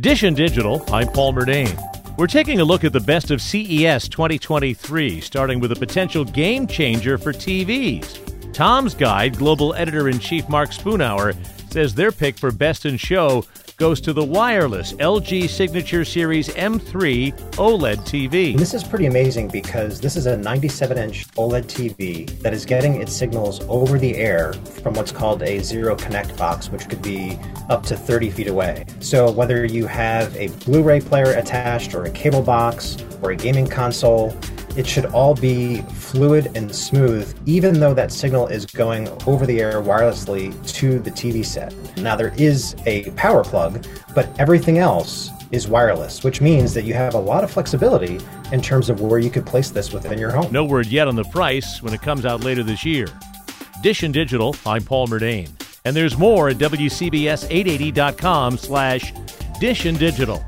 [0.00, 1.76] Dish and Digital, I'm Paul Murnane.
[2.16, 6.68] We're taking a look at the best of CES 2023, starting with a potential game
[6.68, 8.27] changer for TVs.
[8.58, 11.36] Tom's Guide global editor in chief Mark Spoonauer
[11.72, 13.44] says their pick for best in show
[13.76, 18.58] goes to the wireless LG Signature Series M3 OLED TV.
[18.58, 23.00] This is pretty amazing because this is a 97 inch OLED TV that is getting
[23.00, 27.38] its signals over the air from what's called a zero connect box, which could be
[27.68, 28.84] up to 30 feet away.
[28.98, 33.36] So, whether you have a Blu ray player attached, or a cable box, or a
[33.36, 34.36] gaming console,
[34.78, 39.60] it should all be fluid and smooth, even though that signal is going over the
[39.60, 41.74] air wirelessly to the TV set.
[41.96, 46.94] Now, there is a power plug, but everything else is wireless, which means that you
[46.94, 48.20] have a lot of flexibility
[48.52, 50.52] in terms of where you could place this within your home.
[50.52, 53.08] No word yet on the price when it comes out later this year.
[53.82, 55.50] Dish and Digital, I'm Paul Murnane.
[55.84, 59.12] And there's more at WCBS880.com slash
[59.58, 60.44] Dish and Digital.